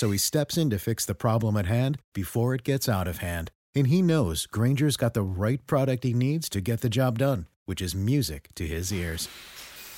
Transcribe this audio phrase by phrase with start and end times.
[0.00, 3.18] So he steps in to fix the problem at hand before it gets out of
[3.18, 3.50] hand.
[3.74, 7.48] And he knows Granger's got the right product he needs to get the job done,
[7.66, 9.28] which is music to his ears.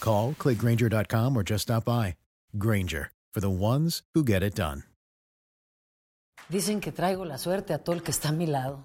[0.00, 2.16] Call, clickgranger.com, or just stop by.
[2.58, 4.82] Granger, for the ones who get it done.
[6.50, 8.84] Dicen que traigo la suerte a todo el que está a mi lado.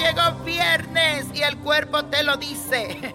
[0.00, 3.14] Llegó viernes y el cuerpo te lo dice.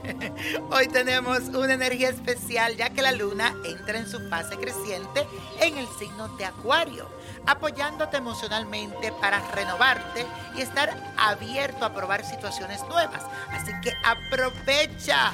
[0.71, 5.25] Hoy tenemos una energía especial ya que la luna entra en su fase creciente
[5.61, 7.09] en el signo de Acuario,
[7.47, 13.23] apoyándote emocionalmente para renovarte y estar abierto a probar situaciones nuevas.
[13.49, 15.33] Así que aprovecha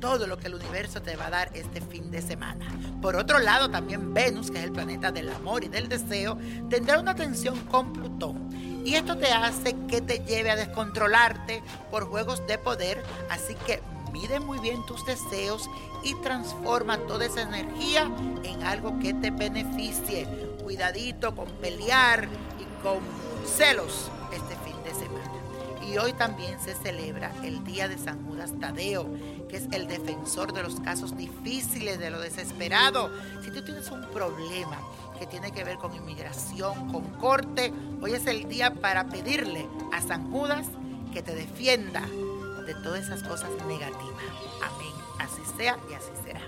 [0.00, 2.66] todo lo que el universo te va a dar este fin de semana.
[3.02, 7.00] Por otro lado, también Venus, que es el planeta del amor y del deseo, tendrá
[7.00, 8.75] una tensión con Plutón.
[8.86, 11.60] Y esto te hace que te lleve a descontrolarte
[11.90, 13.02] por juegos de poder.
[13.28, 13.82] Así que
[14.12, 15.68] mide muy bien tus deseos
[16.04, 18.08] y transforma toda esa energía
[18.44, 20.28] en algo que te beneficie.
[20.62, 22.28] Cuidadito con pelear
[22.60, 23.00] y con
[23.44, 25.45] celos este fin de semana.
[25.86, 29.06] Y hoy también se celebra el Día de San Judas Tadeo,
[29.48, 33.10] que es el defensor de los casos difíciles, de lo desesperado.
[33.44, 34.78] Si tú tienes un problema
[35.16, 40.02] que tiene que ver con inmigración, con corte, hoy es el día para pedirle a
[40.02, 40.66] San Judas
[41.12, 44.24] que te defienda de todas esas cosas negativas.
[44.64, 44.92] Amén.
[45.20, 46.40] Así sea y así será.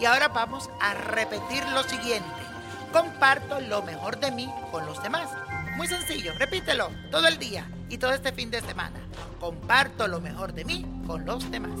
[0.00, 2.30] Y ahora vamos a repetir lo siguiente.
[2.94, 5.28] Comparto lo mejor de mí con los demás.
[5.76, 9.00] Muy sencillo, repítelo todo el día y todo este fin de semana.
[9.40, 11.78] Comparto lo mejor de mí con los demás.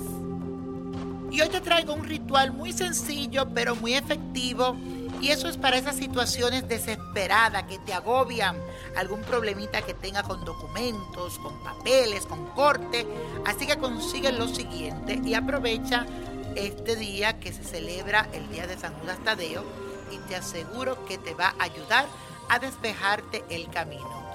[1.30, 4.76] Y hoy te traigo un ritual muy sencillo pero muy efectivo.
[5.20, 8.56] Y eso es para esas situaciones desesperadas que te agobian,
[8.96, 13.06] algún problemita que tenga con documentos, con papeles, con corte.
[13.46, 16.06] Así que consigue lo siguiente y aprovecha
[16.54, 19.64] este día que se celebra el Día de San Judas Tadeo
[20.12, 22.06] y te aseguro que te va a ayudar
[22.48, 24.25] a despejarte el camino.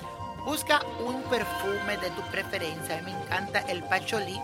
[0.46, 2.98] Busca un perfume de tu preferencia.
[2.98, 4.40] A mí me encanta el pacholí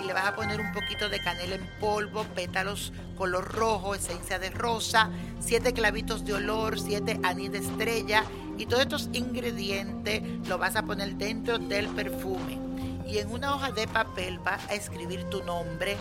[0.00, 4.38] y le vas a poner un poquito de canela en polvo, pétalos color rojo, esencia
[4.38, 5.10] de rosa,
[5.40, 8.24] siete clavitos de olor, siete anís de estrella
[8.56, 12.58] y todos estos ingredientes lo vas a poner dentro del perfume.
[13.06, 15.96] Y en una hoja de papel vas a escribir tu nombre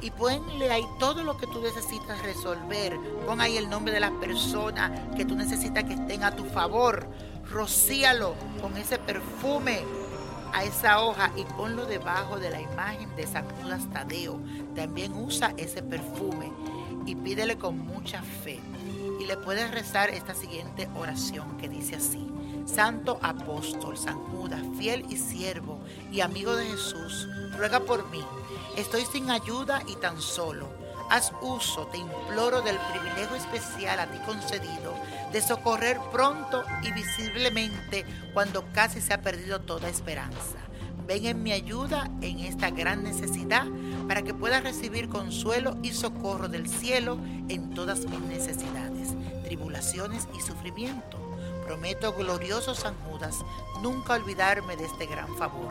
[0.00, 2.96] y ponle ahí todo lo que tú necesitas resolver.
[3.26, 7.08] Pon ahí el nombre de las personas que tú necesitas que estén a tu favor.
[7.50, 9.80] Rocíalo con ese perfume
[10.52, 14.40] a esa hoja y ponlo debajo de la imagen de San Judas Tadeo.
[14.74, 16.52] También usa ese perfume
[17.06, 18.60] y pídele con mucha fe.
[19.20, 22.26] Y le puedes rezar esta siguiente oración que dice así.
[22.66, 25.80] Santo apóstol San Judas, fiel y siervo
[26.12, 28.22] y amigo de Jesús, ruega por mí.
[28.76, 30.68] Estoy sin ayuda y tan solo.
[31.10, 34.94] Haz uso, te imploro, del privilegio especial a ti concedido
[35.32, 40.58] de socorrer pronto y visiblemente cuando casi se ha perdido toda esperanza.
[41.06, 43.66] Ven en mi ayuda en esta gran necesidad
[44.06, 47.18] para que pueda recibir consuelo y socorro del cielo
[47.48, 49.14] en todas mis necesidades,
[49.44, 51.27] tribulaciones y sufrimiento
[51.68, 53.44] Prometo, glorioso San Judas,
[53.82, 55.68] nunca olvidarme de este gran favor.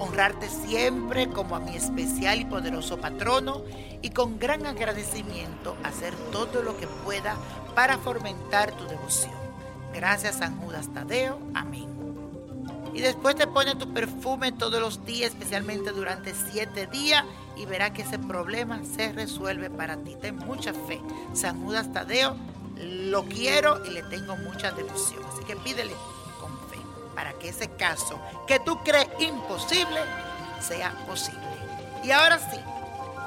[0.00, 3.62] Honrarte siempre como a mi especial y poderoso patrono
[4.02, 7.36] y con gran agradecimiento hacer todo lo que pueda
[7.76, 9.36] para fomentar tu devoción.
[9.94, 11.38] Gracias San Judas Tadeo.
[11.54, 11.86] Amén.
[12.92, 17.24] Y después te pones tu perfume todos los días, especialmente durante siete días,
[17.56, 20.16] y verás que ese problema se resuelve para ti.
[20.20, 21.00] Ten mucha fe.
[21.34, 22.34] San Judas Tadeo,
[22.76, 25.22] lo quiero y le tengo mucha devoción.
[25.32, 25.94] Así que pídele
[26.40, 26.78] con fe
[27.14, 30.00] para que ese caso que tú crees imposible
[30.60, 31.40] sea posible.
[32.04, 32.58] Y ahora sí,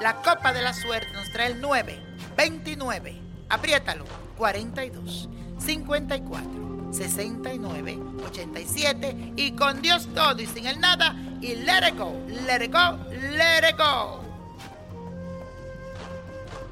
[0.02, 2.00] la copa de la suerte nos trae el 9,
[2.36, 4.06] 29, apriétalo,
[4.38, 5.30] 42,
[5.60, 6.70] 54.
[6.92, 12.14] 69 87 y con Dios todo y sin el nada y let it go,
[12.48, 14.29] let it go, let it go.